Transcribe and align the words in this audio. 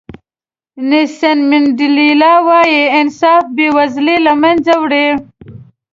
نیلسن 0.89 1.37
منډیلا 1.49 2.33
وایي 2.47 2.81
انصاف 2.99 3.43
بې 3.55 3.67
وزلي 3.75 4.17
له 4.25 4.33
منځه 4.41 4.73
وړي. 4.83 5.07